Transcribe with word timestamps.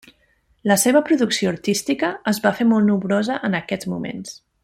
La 0.69 0.77
seva 0.83 1.01
producció 1.09 1.51
artística 1.51 2.09
es 2.33 2.41
va 2.47 2.55
fer 2.61 2.67
molt 2.71 2.89
nombrosa 2.93 3.39
en 3.51 3.61
aquests 3.63 3.93
moments. 3.95 4.35